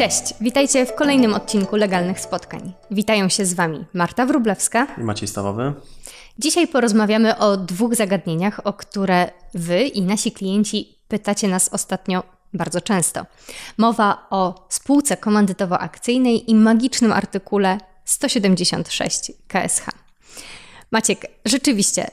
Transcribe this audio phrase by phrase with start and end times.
[0.00, 2.72] Cześć, witajcie w kolejnym odcinku Legalnych Spotkań.
[2.90, 5.72] Witają się z Wami Marta Wrublewska i Maciej Stawowy.
[6.38, 12.22] Dzisiaj porozmawiamy o dwóch zagadnieniach, o które Wy i nasi klienci pytacie nas ostatnio
[12.54, 13.26] bardzo często.
[13.78, 19.86] Mowa o spółce komandytowo-akcyjnej i magicznym artykule 176 KSH.
[20.90, 22.10] Maciek, rzeczywiście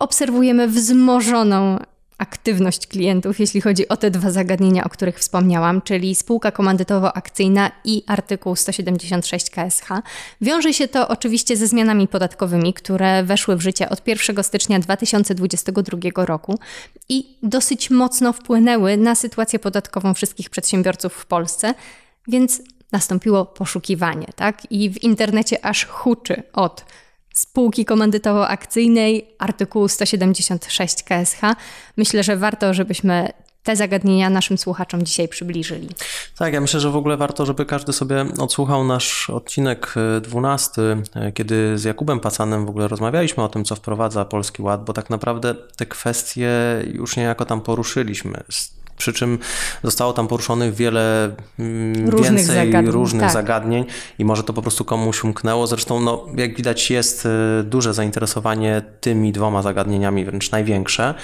[0.00, 1.78] obserwujemy wzmożoną
[2.18, 8.02] aktywność klientów, jeśli chodzi o te dwa zagadnienia, o których wspomniałam, czyli spółka komandytowo-akcyjna i
[8.06, 9.88] artykuł 176 KSH.
[10.40, 16.24] Wiąże się to oczywiście ze zmianami podatkowymi, które weszły w życie od 1 stycznia 2022
[16.24, 16.58] roku
[17.08, 21.74] i dosyć mocno wpłynęły na sytuację podatkową wszystkich przedsiębiorców w Polsce,
[22.28, 24.72] więc nastąpiło poszukiwanie, tak?
[24.72, 26.84] I w internecie aż huczy od
[27.36, 31.40] spółki komandytowo-akcyjnej, artykułu 176 KSH.
[31.96, 35.88] Myślę, że warto, żebyśmy te zagadnienia naszym słuchaczom dzisiaj przybliżyli.
[36.38, 40.82] Tak, ja myślę, że w ogóle warto, żeby każdy sobie odsłuchał nasz odcinek 12,
[41.14, 44.92] e, kiedy z Jakubem Pacanem w ogóle rozmawialiśmy o tym, co wprowadza Polski Ład, bo
[44.92, 46.50] tak naprawdę te kwestie
[46.92, 48.42] już niejako tam poruszyliśmy
[48.96, 49.38] przy czym
[49.82, 53.32] zostało tam poruszonych wiele mm, różnych więcej zagadnień, różnych tak.
[53.32, 53.84] zagadnień
[54.18, 55.66] i może to po prostu komuś umknęło.
[55.66, 61.14] Zresztą, no, jak widać, jest e, duże zainteresowanie tymi dwoma zagadnieniami, wręcz największe.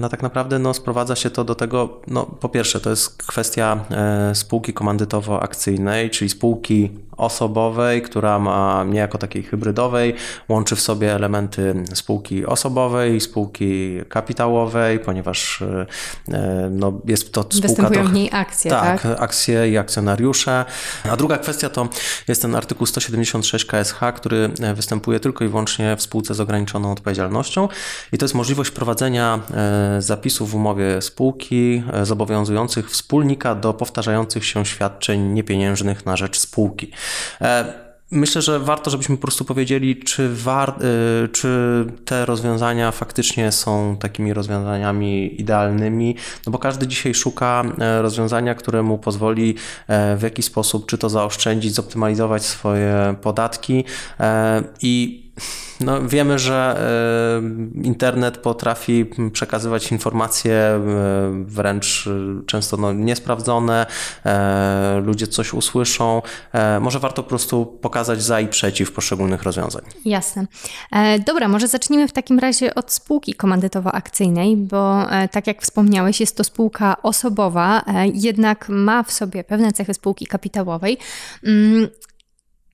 [0.00, 3.84] No tak naprawdę no, sprowadza się to do tego, no, po pierwsze, to jest kwestia
[3.90, 10.14] e, spółki komandytowo-akcyjnej, czyli spółki osobowej, która ma niejako takiej hybrydowej,
[10.48, 18.00] łączy w sobie elementy spółki osobowej, spółki kapitałowej, ponieważ e, no, jest to spółka Występują
[18.00, 19.20] trochę, w niej akcje, tak, tak?
[19.20, 20.64] akcje i akcjonariusze.
[21.10, 21.88] A druga kwestia to
[22.28, 27.68] jest ten artykuł 176 KSH, który występuje tylko i wyłącznie w spółce z ograniczoną odpowiedzialnością
[28.12, 34.44] i to jest możliwość prowadzenia e, zapisów w umowie spółki e, zobowiązujących wspólnika do powtarzających
[34.44, 36.90] się świadczeń niepieniężnych na rzecz spółki.
[37.40, 37.64] E,
[38.10, 43.96] myślę, że warto, żebyśmy po prostu powiedzieli, czy, war, e, czy te rozwiązania faktycznie są
[44.00, 46.16] takimi rozwiązaniami idealnymi,
[46.46, 49.54] no bo każdy dzisiaj szuka e, rozwiązania, które mu pozwoli
[50.16, 53.84] w jakiś sposób, czy to zaoszczędzić, zoptymalizować swoje podatki.
[54.82, 55.27] I
[55.80, 56.80] no, wiemy, że
[57.76, 60.80] e, internet potrafi przekazywać informacje e,
[61.44, 62.08] wręcz
[62.46, 63.86] często no, niesprawdzone,
[64.24, 66.22] e, ludzie coś usłyszą.
[66.80, 69.82] Może warto po prostu pokazać za i przeciw poszczególnych rozwiązań.
[70.04, 70.46] Jasne.
[71.26, 76.44] Dobra, może zacznijmy w takim razie od spółki komandytowo-akcyjnej, bo tak jak wspomniałeś, jest to
[76.44, 77.82] spółka osobowa,
[78.14, 80.98] jednak ma w sobie pewne cechy spółki kapitałowej.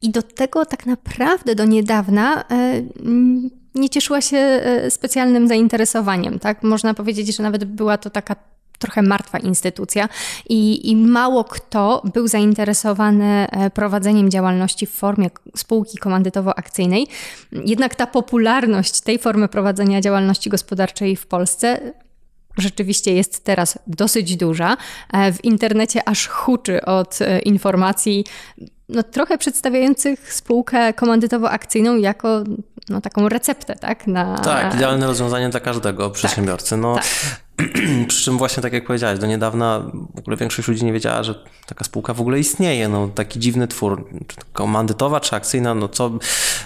[0.04, 2.82] I do tego tak naprawdę do niedawna e,
[3.74, 6.38] nie cieszyła się e, specjalnym zainteresowaniem.
[6.38, 6.62] Tak?
[6.62, 8.36] Można powiedzieć, że nawet była to taka
[8.78, 10.08] trochę martwa instytucja
[10.48, 17.06] i, i, mało kto był zainteresowany e, prowadzeniem działalności w formie spółki komandytowo-akcyjnej.
[17.52, 21.92] Jednak ta popularność tej formy prowadzenia działalności gospodarczej w Polsce
[22.58, 24.76] rzeczywiście jest teraz dosyć duża.
[25.32, 28.24] W internecie aż huczy od informacji
[28.88, 32.44] no, trochę przedstawiających spółkę komandytowo-akcyjną jako
[32.88, 34.06] no, taką receptę, tak?
[34.06, 34.38] Na...
[34.38, 36.70] Tak, idealne rozwiązanie dla każdego przedsiębiorcy.
[36.70, 37.04] Tak, no, tak.
[38.08, 39.82] Przy czym właśnie tak jak powiedziałeś, do niedawna
[40.14, 41.34] w ogóle większość ludzi nie wiedziała, że
[41.66, 42.88] taka spółka w ogóle istnieje.
[42.88, 46.10] No, taki dziwny twór, czy komandytowa, czy akcyjna, no co,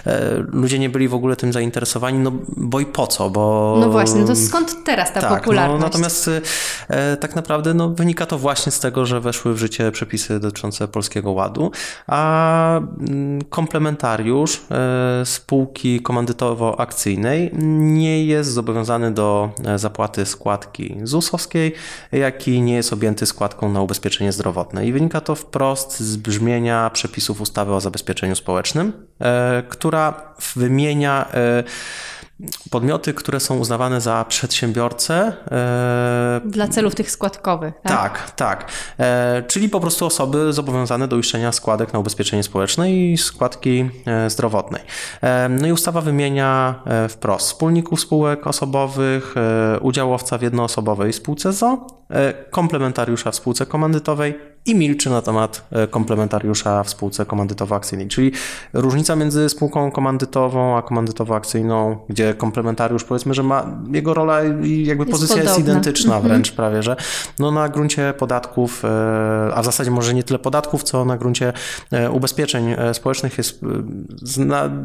[0.05, 3.77] e, ludzie nie byli w ogóle tym zainteresowani, no bo i po co, bo...
[3.79, 5.81] No właśnie, no to skąd teraz ta tak, popularność?
[5.81, 6.29] No, natomiast
[6.89, 10.87] e, tak naprawdę no, wynika to właśnie z tego, że weszły w życie przepisy dotyczące
[10.87, 11.71] Polskiego Ładu,
[12.07, 21.73] a mm, komplementariusz e, spółki komandytowo-akcyjnej nie jest zobowiązany do e, zapłaty składki składki ZUS-owskiej,
[22.11, 24.87] jak i nie jest objęty składką na ubezpieczenie zdrowotne.
[24.87, 31.63] I wynika to wprost z brzmienia przepisów ustawy o zabezpieczeniu społecznym, e, która wymienia e,
[32.69, 35.33] podmioty, które są uznawane za przedsiębiorcę.
[35.51, 37.73] E, Dla celów tych składkowych.
[37.83, 38.31] Tak, tak.
[38.31, 38.71] tak.
[38.99, 44.29] E, czyli po prostu osoby zobowiązane do uiszczenia składek na ubezpieczenie społeczne i składki e,
[44.29, 44.81] zdrowotnej.
[45.49, 49.35] No i ustawa wymienia wprost wspólników spółek osobowych,
[49.81, 51.87] udziałowca w jednoosobowej spółce ZO,
[52.51, 54.39] komplementariusza w spółce komandytowej
[54.69, 58.07] i milczy na temat e, komplementariusza w spółce komandytowo-akcyjnej.
[58.07, 58.31] Czyli
[58.73, 65.03] różnica między spółką komandytową a komandytowo-akcyjną, gdzie komplementariusz powiedzmy, że ma jego rola i jakby
[65.03, 65.51] jest pozycja podobna.
[65.51, 66.27] jest identyczna mhm.
[66.27, 66.95] wręcz prawie, że
[67.39, 71.53] no na gruncie podatków, e, a w zasadzie może nie tyle podatków, co na gruncie
[71.91, 73.61] e, ubezpieczeń społecznych jest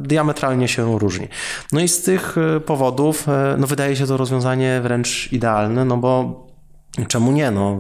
[0.03, 1.29] diametralnie się różni.
[1.73, 3.27] No i z tych powodów
[3.59, 6.45] no wydaje się to rozwiązanie wręcz idealne, no bo
[7.09, 7.51] czemu nie?
[7.51, 7.79] No,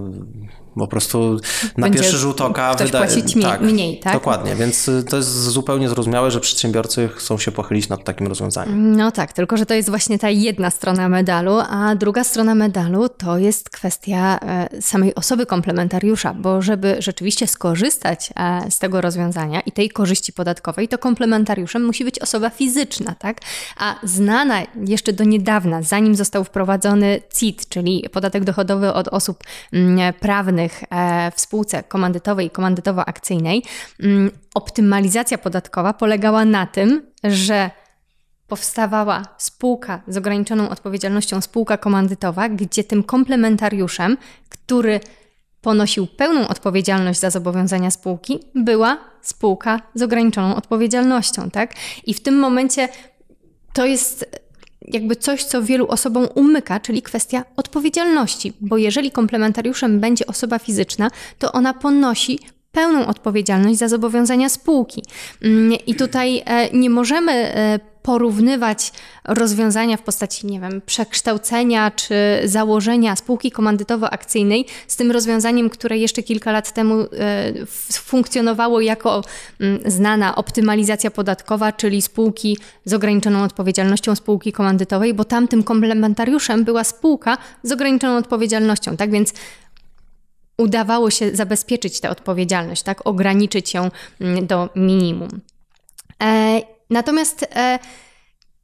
[0.75, 1.37] po prostu
[1.77, 3.07] na Będzie pierwszy rzut oka wydaje...
[3.07, 4.13] płacić tak, mniej, tak?
[4.13, 8.97] Dokładnie, więc to jest zupełnie zrozumiałe, że przedsiębiorcy chcą się pochylić nad takim rozwiązaniem.
[8.97, 13.09] No tak, tylko że to jest właśnie ta jedna strona medalu, a druga strona medalu
[13.09, 19.61] to jest kwestia e, samej osoby komplementariusza, bo żeby rzeczywiście skorzystać e, z tego rozwiązania
[19.61, 23.41] i tej korzyści podatkowej, to komplementariuszem musi być osoba fizyczna, tak?
[23.77, 30.15] A znana jeszcze do niedawna, zanim został wprowadzony CIT, czyli podatek dochodowy od osób mm,
[30.15, 33.63] prawnych e, w spółce komandytowej i komandytowo-akcyjnej,
[34.01, 37.71] mm, optymalizacja podatkowa polegała na tym, że
[38.49, 44.17] powstawała spółka z ograniczoną odpowiedzialnością, spółka komandytowa, gdzie tym komplementariuszem,
[44.49, 45.01] który
[45.61, 51.75] ponosił pełną odpowiedzialność za zobowiązania spółki, była spółka z ograniczoną odpowiedzialnością, tak?
[52.07, 52.89] I w tym momencie
[53.73, 54.44] to jest
[54.85, 61.11] jakby coś, co wielu osobom umyka, czyli kwestia odpowiedzialności, bo jeżeli komplementariuszem będzie osoba fizyczna,
[61.39, 62.39] to ona ponosi
[62.73, 65.03] pełną odpowiedzialność za zobowiązania spółki.
[65.43, 68.93] Mm, I tutaj e, nie możemy e, porównywać
[69.25, 72.15] rozwiązania w postaci, nie wiem, przekształcenia czy
[72.45, 77.07] założenia spółki komandytowo-akcyjnej z tym rozwiązaniem, które jeszcze kilka lat temu e,
[77.93, 79.23] funkcjonowało jako
[79.61, 86.85] mm, znana optymalizacja podatkowa, czyli spółki z ograniczoną odpowiedzialnością spółki komandytowej, bo tamtym komplementariuszem była
[86.85, 88.97] spółka z ograniczoną odpowiedzialnością.
[88.97, 89.33] Tak więc
[90.59, 93.91] udawało się zabezpieczyć tę odpowiedzialność, tak, ograniczyć ją
[94.21, 95.41] mm, do minimum.
[96.91, 97.79] Natomiast e,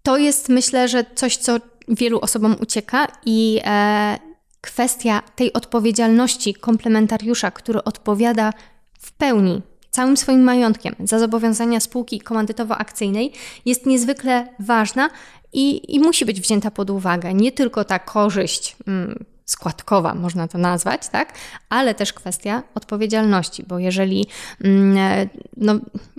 [0.03, 1.57] to jest myślę, że coś, co
[1.89, 4.19] wielu osobom ucieka i e,
[4.61, 8.53] kwestia tej odpowiedzialności komplementariusza, który odpowiada
[9.01, 13.31] w pełni całym swoim majątkiem za zobowiązania spółki komandytowo-akcyjnej
[13.65, 15.11] jest niezwykle ważna
[15.53, 17.35] i, i musi być wzięta pod uwagę.
[17.35, 21.33] Nie tylko ta korzyść mm, składkowa, można to nazwać, tak?
[21.69, 24.27] Ale też kwestia odpowiedzialności, bo jeżeli
[24.65, 25.75] mm, e, no,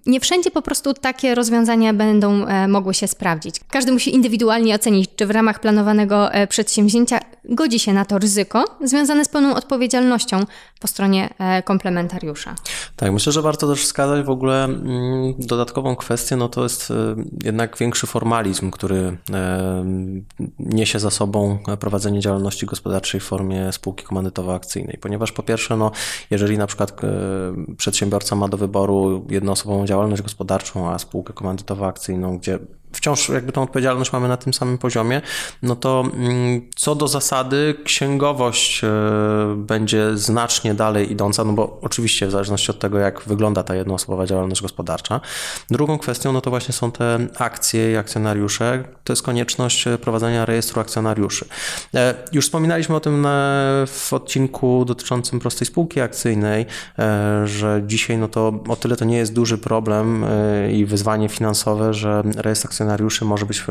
[0.05, 3.55] nie wszędzie po prostu takie rozwiązania będą e, mogły się sprawdzić.
[3.69, 8.65] Każdy musi indywidualnie ocenić, czy w ramach planowanego e, przedsięwzięcia godzi się na to ryzyko
[8.83, 10.45] związane z pełną odpowiedzialnością
[10.79, 11.29] po stronie
[11.65, 12.55] komplementariusza.
[12.95, 16.93] Tak, myślę, że warto też wskazać w ogóle mm, dodatkową kwestię, no to jest
[17.43, 19.17] jednak większy formalizm, który
[20.59, 25.91] niesie za sobą prowadzenie działalności gospodarczej w formie spółki komandytowo-akcyjnej, ponieważ po pierwsze, no,
[26.29, 27.07] jeżeli na przykład e,
[27.77, 32.59] przedsiębiorca ma do wyboru jednoosobową działalność gospodarczą, a spółkę komandytowo-akcyjną, gdzie
[32.93, 35.21] wciąż jakby tą odpowiedzialność mamy na tym samym poziomie,
[35.61, 38.89] no to mm, co do zasady księgowość e,
[39.57, 44.25] będzie znacznie dalej idąca, no bo oczywiście w zależności od tego, jak wygląda ta jednoosobowa
[44.25, 45.21] działalność gospodarcza.
[45.69, 48.83] Drugą kwestią, no to właśnie są te akcje i akcjonariusze.
[49.03, 51.45] To jest konieczność e, prowadzenia rejestru akcjonariuszy.
[51.95, 53.27] E, już wspominaliśmy o tym
[53.87, 56.65] w odcinku dotyczącym prostej spółki akcyjnej,
[57.45, 60.25] że dzisiaj no to o tyle to nie jest duży problem
[60.71, 63.63] i wyzwanie finansowe, że rejestr akcjonariuszy akcjonariuszy może być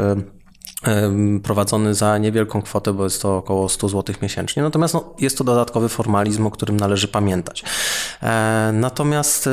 [1.42, 4.62] prowadzony za niewielką kwotę, bo jest to około 100 zł miesięcznie.
[4.62, 7.64] Natomiast no, jest to dodatkowy formalizm, o którym należy pamiętać.
[8.22, 9.50] E, natomiast e,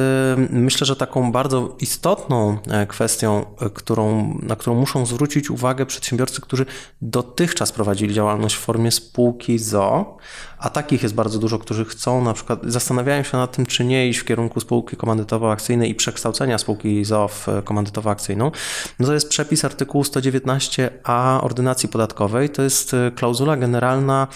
[0.50, 6.66] myślę, że taką bardzo istotną e, kwestią, którą, na którą muszą zwrócić uwagę przedsiębiorcy, którzy
[7.02, 10.18] dotychczas prowadzili działalność w formie spółki ZO,
[10.60, 14.10] a takich jest bardzo dużo, którzy chcą na przykład, zastanawiają się nad tym, czy nie
[14.10, 18.52] iść w kierunku spółki komandytowo-akcyjnej i przekształcenia spółki ZO w komandytowo-akcyjną,
[19.00, 24.28] no to jest przepis artykułu 119a ordynacji podatkowej, to jest klauzula generalna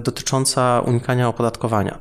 [0.00, 1.98] dotycząca unikania opodatkowania.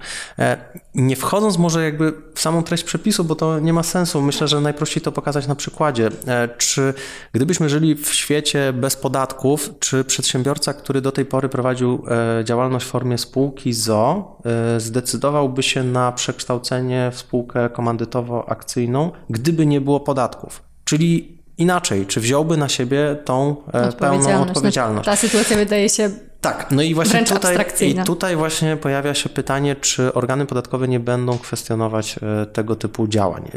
[0.96, 4.62] Nie wchodząc może jakby w samą treść przepisu, bo to nie ma sensu, myślę, że
[4.62, 6.10] najprościej to pokazać na przykładzie.
[6.28, 6.94] E, czy
[7.34, 12.04] gdybyśmy żyli w świecie bez podatków, czy przedsiębiorca, który do tej pory prowadził
[12.40, 19.66] e, działalność w formie spółki ZO, e, zdecydowałby się na przekształcenie w spółkę komandytowo-akcyjną, gdyby
[19.66, 20.64] nie było podatków?
[20.84, 23.56] Czyli inaczej, czy wziąłby na siebie tą
[24.00, 25.06] pełną odpowiedzialność?
[25.06, 26.10] ta sytuacja wydaje się
[26.46, 31.00] tak, no i właśnie tutaj, i tutaj właśnie pojawia się pytanie, czy organy podatkowe nie
[31.00, 33.52] będą kwestionować e, tego typu działań.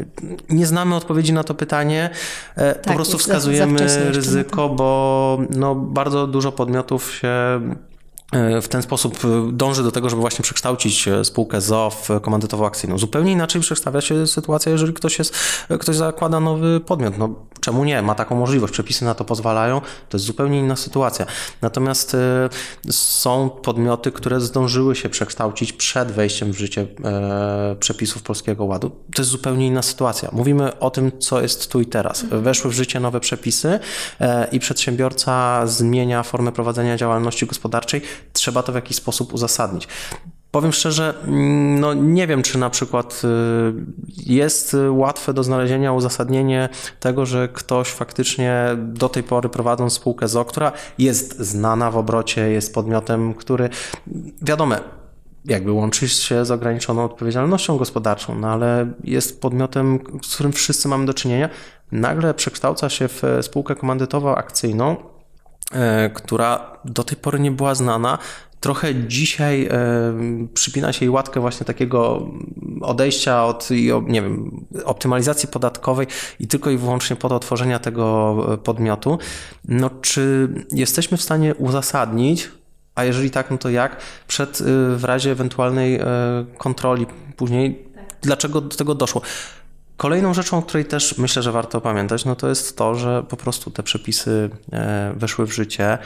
[0.49, 2.09] Nie znamy odpowiedzi na to pytanie,
[2.55, 3.79] e, tak, po prostu wskazujemy
[4.11, 7.29] ryzyko, bo no, bardzo dużo podmiotów się
[8.61, 9.19] w ten sposób
[9.51, 12.97] dąży do tego, żeby właśnie przekształcić e, spółkę ZO w komandytową akcyjną.
[12.97, 15.35] Zupełnie inaczej przedstawia się sytuacja, jeżeli ktoś, jest,
[15.79, 17.17] ktoś zakłada nowy podmiot.
[17.17, 18.01] No, czemu nie?
[18.01, 21.25] Ma taką możliwość, przepisy na to pozwalają, to jest zupełnie inna sytuacja.
[21.61, 22.49] Natomiast e,
[22.91, 28.91] są podmioty, które zdążyły się przekształcić przed wejściem w życie e, przepisów Polskiego Ładu.
[29.15, 30.29] To jest zupełnie inna sytuacja.
[30.31, 32.25] Mówimy o tym, co jest tu i teraz.
[32.31, 33.79] Weszły w życie nowe przepisy
[34.51, 38.01] i przedsiębiorca zmienia formę prowadzenia działalności gospodarczej
[38.33, 39.87] trzeba to w jakiś sposób uzasadnić.
[40.51, 43.73] Powiem szczerze, mm, no nie wiem, czy na przykład y,
[44.25, 50.45] jest łatwe do znalezienia uzasadnienie tego, że ktoś faktycznie do tej pory prowadząc spółkę ZO,
[50.45, 53.69] która jest znana w obrocie, jest podmiotem, który
[54.41, 54.75] wiadomo,
[55.45, 61.05] jakby łączy się z ograniczoną odpowiedzialnością gospodarczą, no ale jest podmiotem, z którym wszyscy mamy
[61.05, 61.49] do czynienia,
[61.91, 64.95] nagle przekształca się w spółkę komandytowo-akcyjną,
[66.13, 68.17] która do tej pory nie była znana,
[68.59, 69.69] trochę dzisiaj e,
[70.53, 72.27] przypina się jej łatkę właśnie takiego
[72.81, 73.69] odejścia od,
[74.07, 76.07] nie wiem, optymalizacji podatkowej
[76.39, 79.17] i tylko i wyłącznie po to tworzenia tego e, podmiotu.
[79.65, 82.51] No, czy jesteśmy w stanie uzasadnić,
[82.95, 83.97] a jeżeli tak, no to jak,
[84.27, 84.63] przed, e,
[84.95, 86.05] w razie ewentualnej e,
[86.57, 87.05] kontroli
[87.37, 88.03] później, tak.
[88.21, 89.21] dlaczego do tego doszło?
[89.99, 93.37] Kolejną rzeczą, o której też myślę, że warto pamiętać, no to jest to, że po
[93.37, 95.97] prostu te przepisy e, weszły w życie.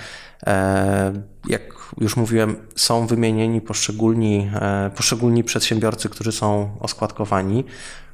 [0.48, 1.14] E,
[1.48, 1.62] jak
[2.02, 7.64] już mówiłem, są wymienieni poszczególni, e, poszczególni przedsiębiorcy, którzy są oskładkowani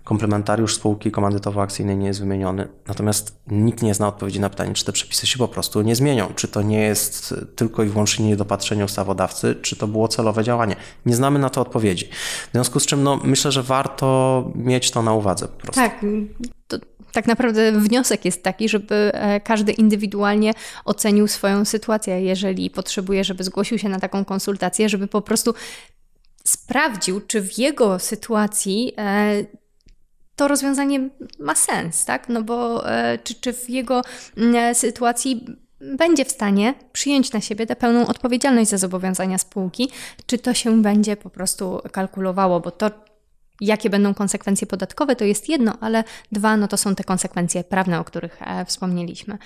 [0.09, 2.67] komplementariusz spółki komandytowo-akcyjnej nie jest wymieniony.
[2.87, 6.33] Natomiast nikt nie zna odpowiedzi na pytanie, czy te przepisy się po prostu nie zmienią.
[6.35, 10.75] Czy to nie jest tylko i wyłącznie niedopatrzenie ustawodawcy, czy to było celowe działanie.
[11.05, 12.09] Nie znamy na to odpowiedzi.
[12.49, 15.47] W związku z czym no, myślę, że warto mieć to na uwadze.
[15.47, 15.81] Po prostu.
[15.81, 16.05] Tak.
[16.67, 16.77] To
[17.11, 20.53] tak naprawdę wniosek jest taki, żeby e, każdy indywidualnie
[20.85, 25.53] ocenił swoją sytuację, jeżeli potrzebuje, żeby zgłosił się na taką konsultację, żeby po prostu
[26.43, 29.43] sprawdził, czy w jego sytuacji e,
[30.39, 32.29] to rozwiązanie ma sens, tak?
[32.29, 34.01] No bo e, czy, czy w jego
[34.55, 35.45] e, sytuacji
[35.81, 39.89] będzie w stanie przyjąć na siebie tę pełną odpowiedzialność za zobowiązania spółki,
[40.25, 42.91] czy to się będzie po prostu kalkulowało, bo to,
[43.61, 47.99] Jakie będą konsekwencje podatkowe, to jest jedno, ale dwa, no to są te konsekwencje prawne,
[47.99, 49.37] o których e, wspomnieliśmy.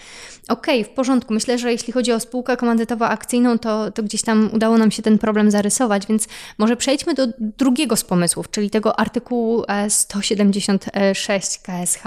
[0.48, 1.34] Okej, okay, w porządku.
[1.34, 5.18] Myślę, że jeśli chodzi o spółkę komandytowo-akcyjną, to, to gdzieś tam udało nam się ten
[5.18, 6.28] problem zarysować, więc
[6.58, 12.04] może przejdźmy do drugiego z pomysłów, czyli tego artykułu 176 e, KSH.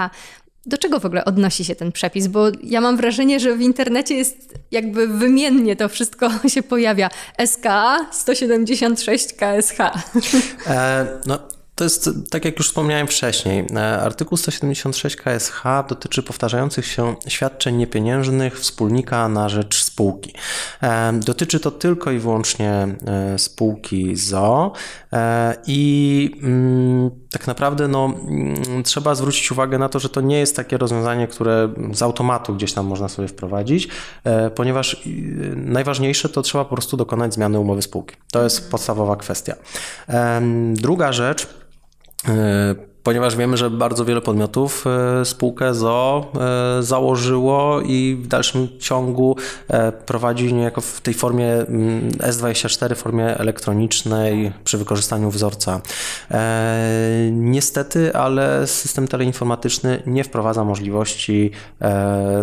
[0.67, 2.27] Do czego w ogóle odnosi się ten przepis?
[2.27, 7.11] Bo ja mam wrażenie, że w internecie jest jakby wymiennie to wszystko się pojawia.
[7.47, 9.81] SKA 176 KSH.
[10.67, 11.39] E, no,
[11.77, 17.77] to jest, tak jak już wspomniałem wcześniej, e, artykuł 176 KSH dotyczy powtarzających się świadczeń
[17.77, 20.35] niepieniężnych wspólnika na rzecz spółki.
[20.83, 22.71] E, dotyczy to tylko i wyłącznie
[23.07, 24.73] e, spółki ZO
[25.67, 30.57] i mm, tak naprawdę no, mm, trzeba zwrócić uwagę na to, że to nie jest
[30.57, 33.89] takie rozwiązanie, które z automatu gdzieś tam można sobie wprowadzić,
[34.55, 35.03] ponieważ
[35.57, 38.17] najważniejsze to trzeba po prostu dokonać zmiany umowy spółki.
[38.33, 39.55] To jest podstawowa kwestia.
[40.75, 41.49] Druga rzecz,
[42.29, 44.85] E, ponieważ wiemy, że bardzo wiele podmiotów
[45.21, 46.33] e, spółkę ZO
[46.79, 49.37] e, założyło i w dalszym ciągu
[50.07, 55.81] prowadzi niejako w tej formie mm, S24, w formie elektronicznej przy wykorzystaniu wzorca.
[57.33, 61.51] Niestety, ale system teleinformatyczny nie wprowadza możliwości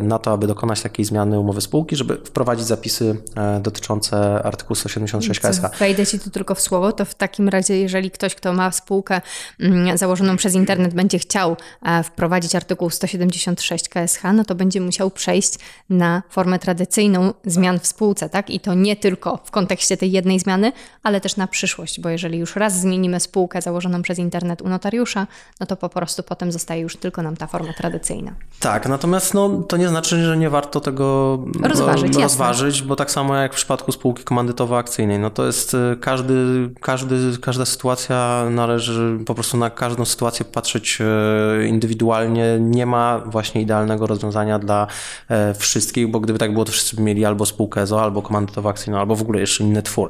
[0.01, 3.17] na to, aby dokonać takiej zmiany umowy spółki, żeby wprowadzić zapisy
[3.61, 5.79] dotyczące artykułu 176 KSH.
[5.79, 9.21] Wejdę Ci tu tylko w słowo, to w takim razie, jeżeli ktoś, kto ma spółkę
[9.59, 14.81] mm, założoną przez przez internet będzie chciał e, wprowadzić artykuł 176 KSH, no to będzie
[14.81, 15.53] musiał przejść
[15.89, 18.49] na formę tradycyjną zmian w spółce, tak?
[18.49, 20.71] I to nie tylko w kontekście tej jednej zmiany,
[21.03, 25.27] ale też na przyszłość, bo jeżeli już raz zmienimy spółkę założoną przez internet u notariusza,
[25.59, 28.31] no to po prostu potem zostaje już tylko nam ta forma tradycyjna.
[28.59, 33.35] Tak, natomiast no, to nie znaczy, że nie warto tego rozważyć, rozważyć bo tak samo
[33.35, 39.35] jak w przypadku spółki komandytowo-akcyjnej, no to jest e, każdy, każdy, każda sytuacja należy po
[39.35, 42.57] prostu na każdą sytuację patrzeć e, indywidualnie.
[42.59, 44.87] Nie ma właśnie idealnego rozwiązania dla
[45.29, 48.69] e, wszystkich, bo gdyby tak było, to wszyscy by mieli albo spółkę ZO, albo komandytowo
[48.69, 50.09] akcyjną, albo w ogóle jeszcze inny twór.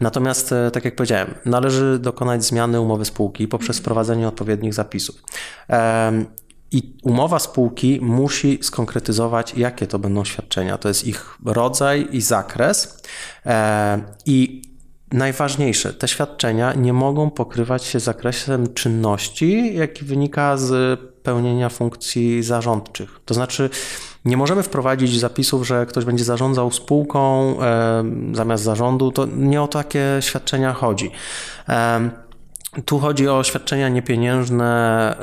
[0.00, 5.22] Natomiast, e, tak jak powiedziałem, należy dokonać zmiany umowy spółki poprzez wprowadzenie odpowiednich zapisów.
[6.70, 10.78] I umowa spółki musi skonkretyzować, jakie to będą świadczenia.
[10.78, 13.02] To jest ich rodzaj i zakres.
[14.26, 14.62] I
[15.14, 23.20] najważniejsze, te świadczenia nie mogą pokrywać się zakresem czynności, jaki wynika z pełnienia funkcji zarządczych.
[23.24, 23.70] To znaczy,
[24.24, 29.12] nie możemy wprowadzić zapisów, że ktoś będzie zarządzał spółką e, zamiast zarządu.
[29.12, 31.10] To nie o takie świadczenia chodzi.
[31.68, 32.10] E,
[32.84, 35.14] tu chodzi o świadczenia niepieniężne,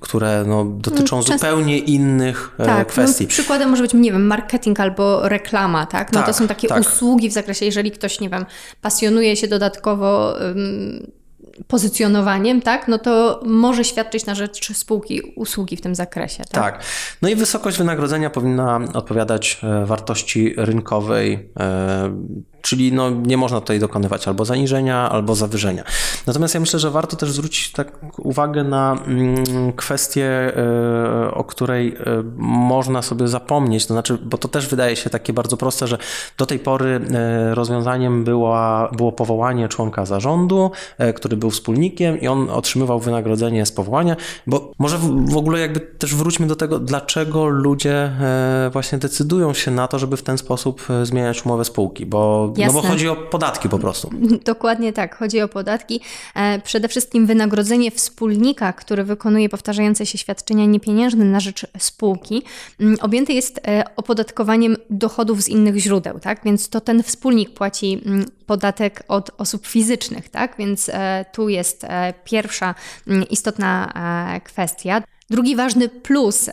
[0.00, 1.32] które no, dotyczą Często...
[1.32, 3.24] zupełnie innych e, tak, no, kwestii.
[3.24, 6.12] No, przykładem może być, nie wiem, marketing albo reklama, tak?
[6.12, 6.80] No tak, to są takie tak.
[6.80, 8.46] usługi w zakresie, jeżeli ktoś, nie wiem,
[8.80, 11.12] pasjonuje się dodatkowo um,
[11.66, 16.44] pozycjonowaniem, tak, no to może świadczyć na rzecz spółki usługi w tym zakresie.
[16.44, 16.74] Tak?
[16.74, 16.84] tak.
[17.22, 21.50] No i wysokość wynagrodzenia powinna odpowiadać e, wartości rynkowej
[22.62, 25.84] Czyli no, nie można tutaj dokonywać albo zaniżenia, albo zawyżenia.
[26.26, 30.52] Natomiast ja myślę, że warto też zwrócić tak uwagę na mm, kwestię,
[31.26, 31.94] y, o której y,
[32.36, 33.86] można sobie zapomnieć.
[33.86, 35.98] To znaczy, bo to też wydaje się takie bardzo proste, że
[36.38, 37.00] do tej pory
[37.50, 40.70] y, rozwiązaniem była, było powołanie członka zarządu,
[41.14, 46.14] który był wspólnikiem i on otrzymywał wynagrodzenie z powołania, bo może w ogóle jakby też
[46.14, 48.12] wróćmy do tego, dlaczego ludzie
[48.72, 52.76] właśnie decydują się na to, żeby w ten sposób zmieniać umowę spółki, bo Jasne.
[52.76, 54.10] No bo chodzi o podatki po prostu.
[54.44, 56.00] Dokładnie tak, chodzi o podatki.
[56.34, 62.42] E, przede wszystkim wynagrodzenie wspólnika, który wykonuje powtarzające się świadczenia niepieniężne na rzecz spółki,
[62.80, 66.40] mm, objęty jest e, opodatkowaniem dochodów z innych źródeł, tak?
[66.44, 70.54] Więc to ten wspólnik płaci mm, podatek od osób fizycznych, tak?
[70.58, 71.86] Więc e, tu jest
[72.24, 72.74] pierwsza
[73.06, 73.92] mm, istotna
[74.44, 75.02] kwestia.
[75.30, 76.50] Drugi ważny plus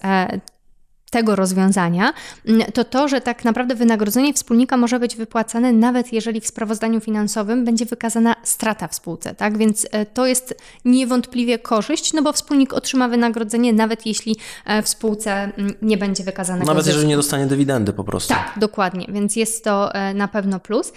[1.16, 2.14] tego rozwiązania,
[2.46, 7.00] mm, to to, że tak naprawdę wynagrodzenie wspólnika może być wypłacane nawet jeżeli w sprawozdaniu
[7.00, 9.58] finansowym będzie wykazana strata w spółce, tak?
[9.58, 10.56] Więc e, to jest
[10.86, 16.24] niewątpliwie korzyść, no bo wspólnik otrzyma wynagrodzenie nawet jeśli e, w spółce mm, nie będzie
[16.24, 18.34] wykazane Nawet jeżeli nie dostanie dywidendy po prostu.
[18.34, 20.94] Tak, dokładnie, więc jest to e, na pewno plus.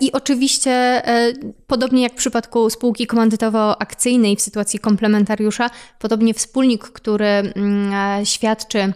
[0.00, 1.02] I oczywiście
[1.66, 8.92] podobnie jak w przypadku spółki komandytowo-akcyjnej w sytuacji komplementariusza, podobnie wspólnik, który mm, świadczy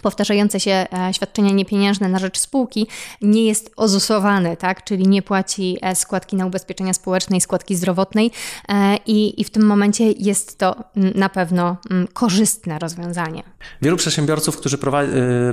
[0.00, 2.86] powtarzające się e, świadczenia niepieniężne na rzecz spółki
[3.22, 4.84] nie jest ozusowany, tak?
[4.84, 8.30] czyli nie płaci e, składki na ubezpieczenia społeczne i składki zdrowotnej
[8.68, 10.76] e, i, i w tym momencie jest to
[11.14, 11.76] na pewno
[12.12, 13.42] korzystne rozwiązanie.
[13.82, 14.78] Wielu przedsiębiorców, którzy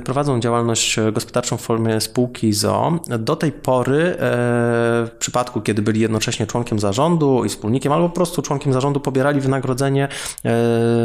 [0.04, 6.46] prowadzą działalność gospodarczą w formie spółki ZO, do tej pory w przypadku, kiedy byli jednocześnie
[6.46, 10.08] członkiem zarządu i wspólnikiem, albo po prostu członkiem zarządu, pobierali wynagrodzenie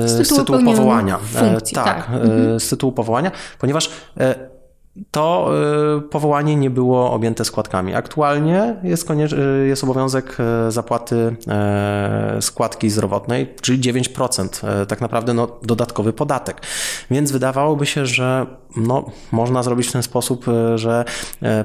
[0.06, 1.18] z tytułu, z tytułu powołania.
[1.18, 2.10] Funkcji, tak, tak.
[2.58, 4.36] z tytułu powołania ponieważ e,
[5.12, 5.52] to
[5.98, 7.96] e, powołanie nie było objęte składkami.
[7.96, 9.16] Aktualnie jest, e,
[9.68, 10.38] jest obowiązek
[10.70, 11.36] zapłaty
[12.40, 16.62] składki zdrowotnej, czyli 9%, tak naprawdę no, dodatkowy podatek.
[17.12, 21.06] Więc wydawałoby się, że no, można zrobić w ten sposób, że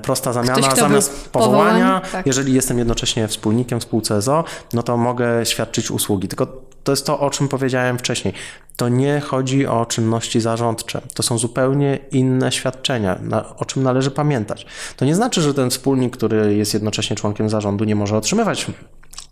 [0.02, 2.26] prosta zamiana Ktoś, zamiast powołania, tak.
[2.26, 6.28] jeżeli jestem jednocześnie wspólnikiem w spółce ZO, no to mogę świadczyć usługi.
[6.28, 8.34] Tylko to jest to, o czym powiedziałem wcześniej.
[8.76, 11.00] To nie chodzi o czynności zarządcze.
[11.14, 13.18] To są zupełnie inne świadczenia,
[13.58, 14.66] o czym należy pamiętać.
[14.96, 18.66] To nie znaczy, że ten wspólnik, który jest jednocześnie członkiem zarządu, nie może otrzymywać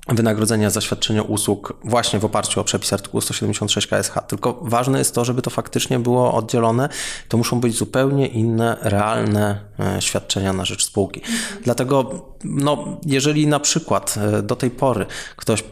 [0.08, 4.18] wynagrodzenia za świadczenie usług właśnie w oparciu o przepis artykułu 176 KSH.
[4.28, 6.88] Tylko ważne jest to, żeby to faktycznie było oddzielone.
[7.28, 11.20] To muszą być zupełnie inne, realne e, świadczenia na rzecz spółki.
[11.62, 15.64] Dlatego, no, jeżeli na przykład e, do tej pory ktoś e,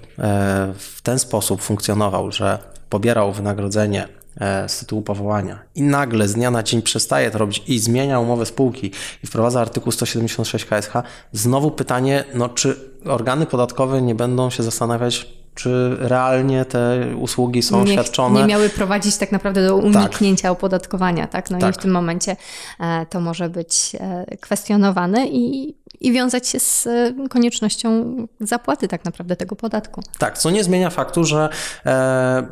[0.79, 4.22] w ten sposób funkcjonował, że pobierał wynagrodzenie
[4.67, 8.47] z tytułu powołania i nagle z dnia na dzień przestaje to robić i zmienia umowę
[8.47, 8.91] spółki
[9.25, 10.93] i wprowadza artykuł 176 KSH,
[11.33, 17.85] znowu pytanie, no czy organy podatkowe nie będą się zastanawiać, czy realnie te usługi są
[17.85, 18.41] nie, świadczone.
[18.41, 20.53] Nie miały prowadzić tak naprawdę do uniknięcia tak.
[20.53, 21.51] opodatkowania, tak?
[21.51, 21.75] No tak.
[21.75, 22.37] i w tym momencie
[22.81, 29.05] e, to może być e, kwestionowane i, i wiązać się z e, koniecznością zapłaty tak
[29.05, 30.03] naprawdę tego podatku.
[30.19, 31.49] Tak, co nie zmienia faktu, że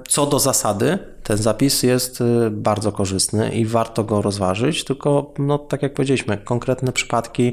[0.08, 5.82] co do zasady ten zapis jest bardzo korzystny i warto go rozważyć, tylko no, tak
[5.82, 7.52] jak powiedzieliśmy, konkretne przypadki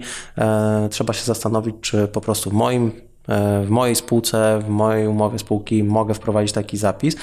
[0.90, 2.92] trzeba się zastanowić, czy po prostu w moim
[3.28, 7.16] E, w mojej spółce, w mojej umowie spółki mogę wprowadzić taki zapis.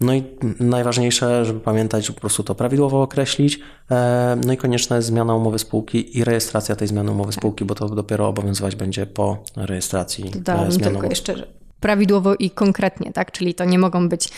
[0.00, 0.24] No i
[0.60, 3.60] najważniejsze, żeby pamiętać, że po prostu to prawidłowo określić.
[3.90, 7.74] E, no i konieczna jest zmiana umowy spółki i rejestracja tej zmiany umowy spółki, bo
[7.74, 11.46] to dopiero obowiązywać będzie po rejestracji e, Dodałam zmiany tylko jeszcze
[11.80, 13.32] prawidłowo i konkretnie, tak?
[13.32, 14.28] Czyli to nie mogą być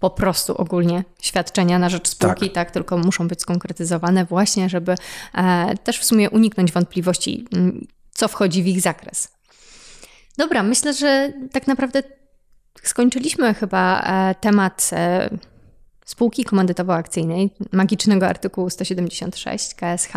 [0.00, 4.94] po prostu ogólnie świadczenia na rzecz spółki, tak, tak tylko muszą być skonkretyzowane właśnie, żeby
[5.34, 7.44] e, też w sumie uniknąć wątpliwości,
[8.10, 9.38] co wchodzi w ich zakres.
[10.38, 12.02] Dobra, myślę, że tak naprawdę
[12.82, 15.30] skończyliśmy chyba e, temat e,
[16.08, 20.12] spółki komandytowo-akcyjnej, magicznego artykułu 176 KSH.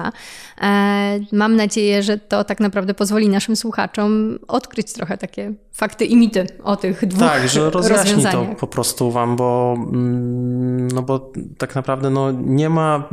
[0.61, 6.15] E, mam nadzieję, że to tak naprawdę pozwoli naszym słuchaczom odkryć trochę takie fakty i
[6.15, 11.31] mity o tych dwóch Tak, że rozjaśni to po prostu wam, bo, mm, no bo
[11.57, 13.09] tak naprawdę no, nie ma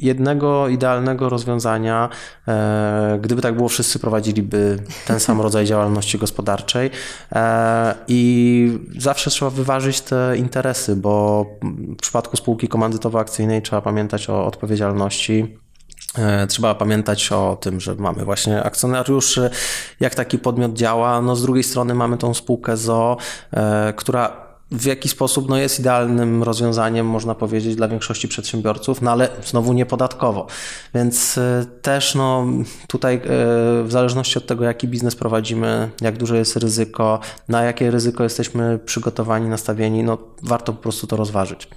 [0.00, 2.08] jednego idealnego rozwiązania.
[2.48, 6.90] E, gdyby tak było, wszyscy prowadziliby ten sam rodzaj działalności gospodarczej
[7.32, 14.46] e, i zawsze trzeba wyważyć te interesy, bo w przypadku spółki komandytowo-akcyjnej trzeba pamiętać o
[14.46, 15.58] odpowiedzialności
[16.18, 19.50] e, Trzeba pamiętać o tym, że mamy właśnie akcjonariuszy,
[20.00, 21.22] jak taki podmiot działa.
[21.22, 23.16] No z drugiej strony mamy tą spółkę ZO,
[23.96, 29.28] która w jaki sposób no, jest idealnym rozwiązaniem, można powiedzieć, dla większości przedsiębiorców, no ale
[29.44, 30.46] znowu niepodatkowo.
[30.94, 32.46] Więc y, też no,
[32.86, 33.20] tutaj
[33.84, 38.78] w zależności od tego, jaki biznes prowadzimy, jak duże jest ryzyko, na jakie ryzyko jesteśmy
[38.78, 41.68] przygotowani, nastawieni, no, warto po prostu to rozważyć.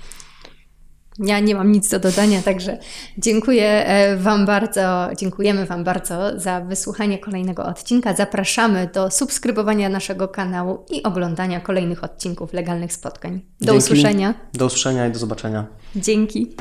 [1.20, 2.78] Ja nie mam nic do dodania, także
[3.18, 8.14] dziękuję e, Wam bardzo, dziękujemy Wam bardzo za wysłuchanie kolejnego odcinka.
[8.14, 13.42] Zapraszamy do subskrybowania naszego kanału i oglądania kolejnych odcinków legalnych spotkań.
[13.62, 13.78] Do Dzięki.
[13.78, 14.34] usłyszenia.
[14.54, 15.66] Do usłyszenia i do zobaczenia.
[15.96, 16.56] Dzięki.